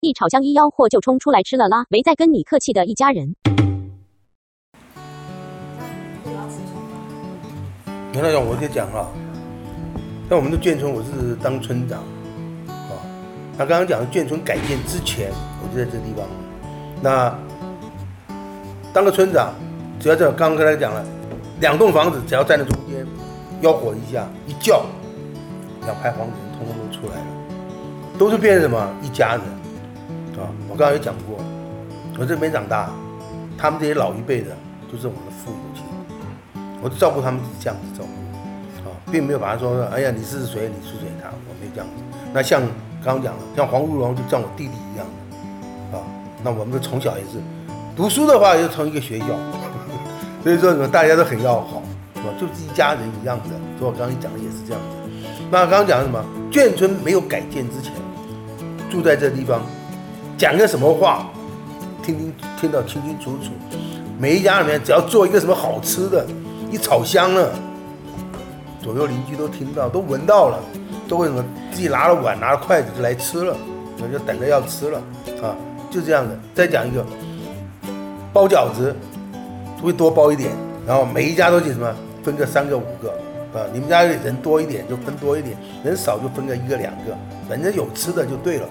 [0.00, 3.34] 一炒香一吆喝就冲出来吃了啦，没再跟你客气的一家人。
[8.12, 9.08] 原来讲我就讲哈，
[10.28, 12.00] 在我们的眷村，我是当村长
[12.68, 12.92] 啊。
[13.56, 15.30] 他刚刚讲的眷村改建之前，
[15.62, 16.26] 我就在这地方。
[17.02, 17.34] 那
[18.92, 19.54] 当个村长，
[19.98, 21.02] 只要这刚刚跟他讲了，
[21.60, 23.06] 两栋房子只要站在中间，
[23.62, 24.84] 吆喝一下，一叫，
[25.84, 27.26] 两排房子通通都出来了，
[28.18, 29.65] 都是变成什么一家人。
[30.38, 31.38] 啊，我刚刚也讲过，
[32.18, 32.90] 我这边长大，
[33.56, 34.50] 他们这些老一辈的
[34.92, 35.82] 就是我的父母亲，
[36.82, 42.02] 我照顾他们是这样子照顾，啊，并没有把他说，哎呀，你是谁，你是谁，他我没这样子。
[42.34, 42.60] 那像
[43.02, 45.06] 刚刚讲的，像黄如龙就像我弟弟一样
[45.90, 46.04] 的，啊，
[46.44, 47.40] 那我们从小也是，
[47.96, 49.26] 读书的话就从一个学校，
[50.44, 51.82] 所以说什么大家都很要好，
[52.14, 52.28] 是吧？
[52.38, 53.56] 就是一家人一样的。
[53.78, 55.10] 所以我刚刚讲的也是这样子。
[55.50, 56.22] 那刚刚讲的什么？
[56.52, 57.92] 眷村没有改建之前，
[58.90, 59.62] 住在这地方。
[60.36, 61.26] 讲个什么话，
[62.02, 63.52] 听听听到清清楚楚。
[64.18, 66.26] 每一家里面只要做一个什么好吃的，
[66.70, 67.50] 一炒香了，
[68.82, 70.58] 左右邻居都听到，都闻到了，
[71.08, 73.56] 都为什么自己拿了碗拿了筷子就来吃了，
[73.96, 74.98] 那就等着要吃了
[75.42, 75.56] 啊，
[75.90, 76.38] 就这样的。
[76.54, 77.04] 再讲一个，
[78.30, 78.94] 包饺子
[79.82, 80.52] 会多包一点，
[80.86, 81.90] 然后每一家都去什么
[82.22, 83.10] 分个三个五个
[83.58, 87.16] 啊，你们家人多一点就分多一点，人少就分个一个两个，
[87.48, 88.68] 反正有吃的就对了，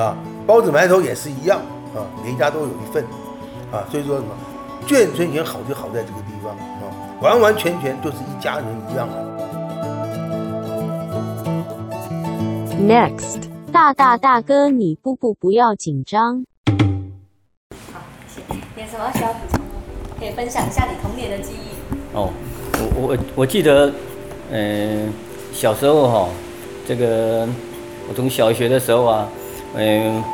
[0.00, 0.16] 啊。
[0.50, 1.60] 包子馒头也是一样
[1.94, 3.04] 啊，每一家都有一份
[3.70, 4.34] 啊，所以说什么
[4.84, 6.90] 眷村已经好就好在这个地方啊，
[7.22, 9.14] 完完全全就是一家人一样了。
[12.80, 16.44] Next，大大大哥，你不不不要紧张。
[17.92, 18.82] 好，谢谢。
[18.82, 19.60] 有什么需要补充？
[20.18, 21.68] 可以分享一下你童年的记忆。
[22.12, 22.32] 哦，
[22.96, 23.86] 我我我记得，
[24.50, 25.12] 嗯、呃，
[25.52, 26.28] 小时候哈、哦，
[26.84, 27.48] 这个
[28.08, 29.28] 我从小学的时候啊，
[29.76, 30.24] 嗯、呃。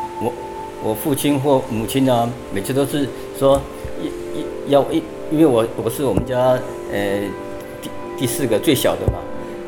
[0.86, 3.60] 我我父亲或母亲呢，每次都是说
[4.00, 4.06] 一
[4.38, 6.36] 一要一，因为我我是我们家
[6.92, 7.20] 呃
[7.82, 9.18] 第第四个最小的嘛，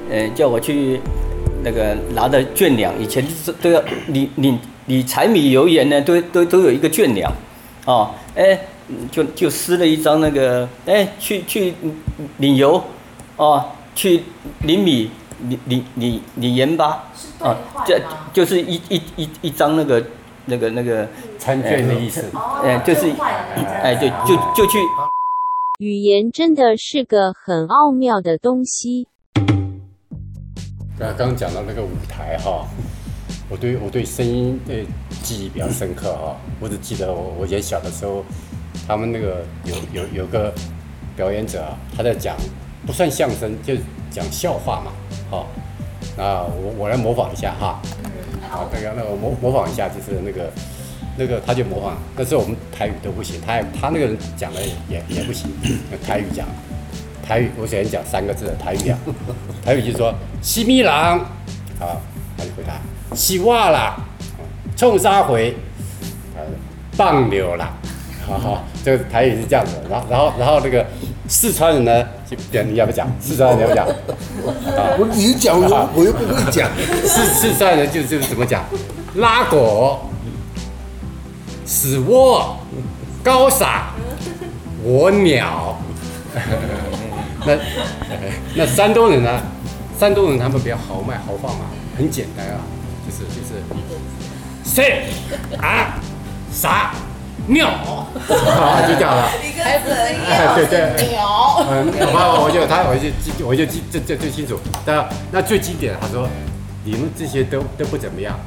[0.09, 1.01] 呃叫我去
[1.65, 4.57] 那个拿的卷粮，以前是都要你你
[4.87, 7.33] 你柴米油盐呢，都都都有一个卷粮，
[7.85, 8.61] 哦，哎
[9.11, 11.75] 就就撕了一张那个哎去去
[12.37, 12.81] 领油，
[13.37, 13.65] 哦
[13.97, 14.23] 去
[14.63, 15.11] 领米
[15.49, 17.05] 领领领领盐巴，
[17.41, 18.01] 啊这
[18.33, 20.01] 就是一一一一张那个。
[20.49, 21.07] 那个那个
[21.39, 22.25] 餐券的意思，
[22.65, 23.11] 哎，就是，
[23.83, 24.79] 哎，对，就就去。
[25.79, 29.07] 语言真的是个很奥妙的东西。
[30.99, 32.67] 刚刚讲到那个舞台哈，
[33.49, 34.75] 我对我对声音的
[35.23, 36.37] 记忆比较深刻哈。
[36.61, 38.25] 我只记得我我以前小的时候，
[38.89, 40.53] 他们那个有有有个
[41.15, 41.63] 表演者，
[41.97, 42.35] 他在讲
[42.85, 43.75] 不算相声，就
[44.11, 44.91] 讲笑话嘛，
[45.31, 45.47] 好，
[46.17, 47.81] 那我我来模仿一下哈。
[48.51, 50.51] 好，那个那个模模仿一下，就是那个
[51.17, 55.51] 那个他就模仿，但是我们台语都不行，他他那个人讲的也也不行，
[56.07, 56.47] 台语讲
[57.27, 58.99] 台语，我首先讲三个字的台语啊，
[59.65, 61.19] 台语就是说西米郎，
[61.79, 62.01] 好，
[62.37, 62.75] 他就回答
[63.15, 63.97] 西瓦啦，
[64.77, 65.55] 冲沙回，
[66.37, 66.43] 呃，
[66.97, 67.73] 棒牛啦，
[68.29, 70.85] 好好，这个台语是这样子，然后然后然后那个
[71.27, 73.87] 四川人呢，就你要不讲，四川人要不讲？
[73.87, 76.71] 啊 我你讲我我又不会讲。
[77.05, 78.63] 四四川人就就是怎么讲？
[79.15, 80.01] 拉狗、
[81.65, 82.57] 死窝、
[83.23, 83.95] 高傻、
[84.83, 85.79] 我鸟。
[87.47, 87.57] 那
[88.55, 89.41] 那山东人呢？
[89.99, 91.65] 山东人他们比较豪迈豪放嘛，
[91.97, 92.61] 很简单啊，
[93.07, 93.63] 就是就是，
[94.65, 95.07] 谁
[95.61, 95.99] 啊
[96.53, 96.93] 傻。
[97.49, 97.71] 鸟，
[98.87, 99.31] 就这样了。
[99.43, 99.89] 一个字，
[100.55, 101.09] 对对。
[101.09, 101.65] 鸟。
[101.71, 104.59] 嗯，好吧，我就他，我就记，我就记这这最清楚。
[104.85, 106.29] 但那最经典的，他说，
[106.85, 108.39] 你们这些都都不怎么样，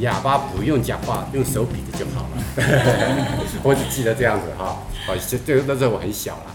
[0.00, 2.42] 哑巴不用讲话，用手比着就好了。
[3.62, 4.76] 我只记得这样子哈。
[5.06, 6.53] 好，这这那时候我很小了。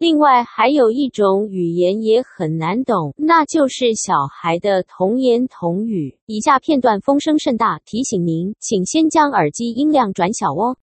[0.00, 6.16] 另外还有一种语言也很难懂，那就是小孩的童言童语。
[6.24, 10.74] 以下片段风声甚大，提醒您，请先将耳机音量转小哦。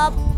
[0.00, 0.29] up.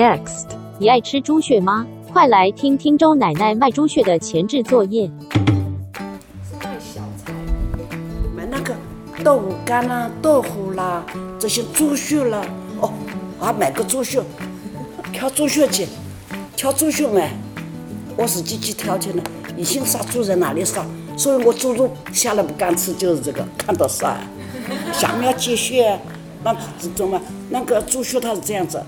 [0.00, 0.46] Next，
[0.78, 1.86] 你爱吃猪血吗？
[2.10, 5.10] 快来听听周奶奶卖猪血的前置作业。
[6.58, 7.34] 卖小菜，
[8.34, 8.74] 买那个
[9.22, 11.04] 豆腐干啦、豆腐啦，
[11.38, 12.40] 这些猪血啦。
[12.80, 12.90] 哦，
[13.38, 14.22] 我还买个猪血，
[15.12, 15.86] 挑猪血去，
[16.56, 17.30] 挑猪血买。
[18.16, 19.22] 我自己去挑去的，
[19.54, 20.82] 以前杀猪在哪里杀？
[21.14, 24.16] 所以我猪肉下来不敢吃，就是这个看到杀。
[24.94, 26.00] 下面要鸡血，
[26.42, 27.20] 那这种嘛，
[27.50, 28.82] 那个猪血它是这样子，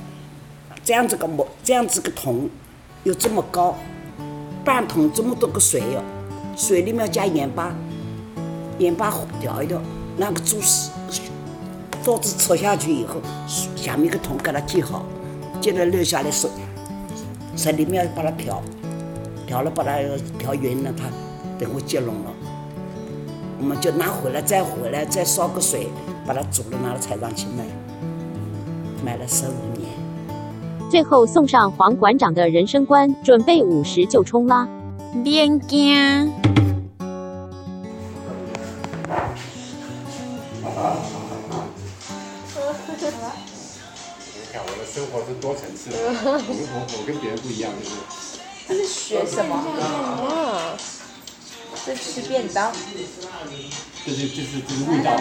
[0.85, 2.51] 这样子个木，这样子个桶，
[3.05, 3.77] 有这么高，
[4.65, 6.03] 半桶这么多个水哟，
[6.57, 7.73] 水里面加盐巴，
[8.79, 9.81] 盐巴调一调，
[10.17, 10.91] 那个猪屎，
[12.05, 13.21] 刀子戳下去以后，
[13.77, 15.05] 下面一个桶给它接好，
[15.61, 16.51] 接着留下来水，
[17.55, 18.63] 在里面把它调。
[19.45, 19.99] 调了，把它
[20.39, 21.05] 调匀了，它
[21.59, 22.33] 等会结拢了，
[23.59, 25.89] 我们就拿回来，再回来再烧个水，
[26.27, 27.65] 把它煮了，拿到菜场去卖，
[29.05, 29.91] 卖了十五年。
[30.93, 34.69] 最后送上黄馆长的人生观，准备五十就冲啦！
[35.25, 36.27] 别惊。
[36.27, 36.33] 你
[44.53, 47.93] 看我的生活是多层次的，我我我跟别人不一样，就是。
[48.69, 49.57] 这是学什么？
[49.57, 50.77] 哇！
[51.87, 52.71] 这吃便当。
[54.05, 55.17] 这是这是这是味道，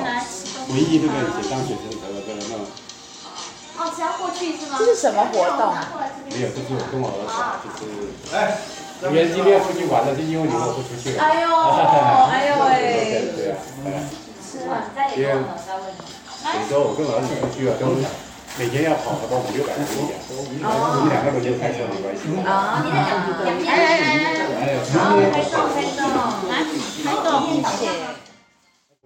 [0.74, 2.59] 唯一那个以前当学生的时候的那种。
[3.77, 4.75] 哦，是要过去是吗？
[4.79, 5.73] 这是什么活动？
[6.29, 7.89] 没有，这是我跟我儿子啊，就是。
[8.35, 8.57] 哎。
[9.03, 11.23] 你们今天要出去玩了，就因为你们不出去了。
[11.23, 11.50] 哎呦，
[12.29, 12.69] 哎呦喂。
[13.33, 14.06] 对啊，哎。
[14.39, 15.89] 是啊，再联络再问。
[15.89, 17.97] 有时候我跟我儿子出去啊，都。
[18.59, 19.81] 每天要跑个五六百公
[20.12, 22.27] 里，我们两个人就开车没关系。
[22.44, 24.27] 啊，你两两边来来
[24.59, 25.15] 来，好，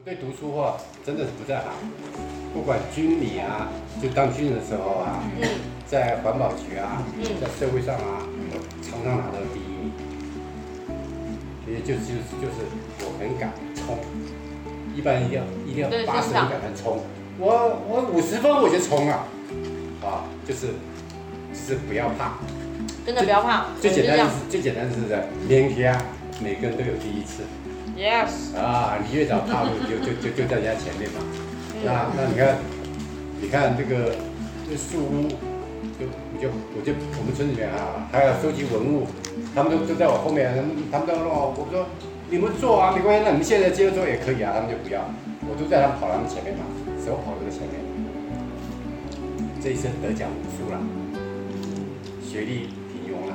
[0.05, 1.73] 对读书话真的是不在行，
[2.53, 3.69] 不管军礼啊，
[3.99, 5.23] 就当军人的时候啊，
[5.87, 7.01] 在环保局啊，
[7.41, 8.53] 在社会上啊，我
[8.83, 9.91] 常常拿到第一名。
[11.67, 12.69] 也就就是就是
[12.99, 13.97] 我很敢冲，
[14.95, 16.99] 一般一定要一定要八十分敢冲，
[17.39, 19.25] 我我五十分我就冲了。
[20.03, 20.67] 啊，就是，
[21.51, 22.33] 就是不要怕，
[23.03, 23.65] 真的不要怕。
[23.81, 25.99] 最简单的是最简单的是在连天，
[26.43, 27.41] 每个人都有第一次。
[27.95, 28.55] Yes。
[28.55, 31.19] 啊，你越早踏入，就就就就在人家前面嘛。
[31.83, 32.57] 那那你看，
[33.41, 34.15] 你看这个
[34.69, 35.29] 这树屋，
[35.97, 39.07] 就你就我就我们村里面啊，还要收集文物，
[39.55, 40.53] 他们都都在我后面，
[40.91, 41.85] 他们都让我，我说
[42.29, 44.99] 你们做啊，没关系，那你们现在接着做也可以啊，他们就不要，
[45.47, 46.65] 我都在他们跑他们前面嘛，
[46.99, 47.79] 手跑这个前面。
[49.63, 50.77] 这一生得奖无数了，
[52.21, 53.33] 学历平庸了，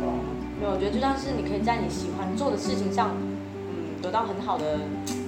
[0.00, 0.22] 啊。
[0.58, 3.31] 没有，我觉得就像是你可以在你喜欢做的事情上，嗯，
[4.02, 4.78] 得到很好的，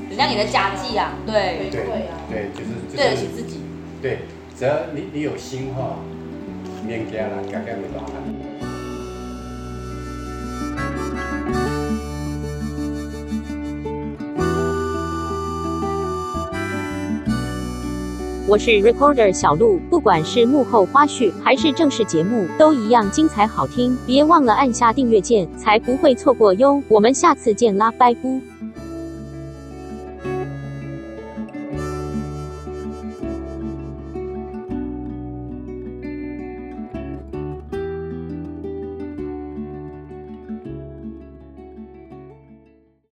[0.09, 1.87] 人家你的佳绩啊，对，对，
[2.29, 3.61] 对，就是对得起自己。
[4.03, 4.19] 对，
[4.59, 5.97] 只要你你有心哈，
[6.85, 8.05] 免惊了，改变不了。
[18.47, 23.97] 我是 Recorder 小鹿，不管是幕后花絮还是正式节目，都一样精彩好听。
[24.07, 26.83] 别忘了按下订阅键，才不会错过哟。
[26.89, 28.54] 我们下次见啦，拜拜。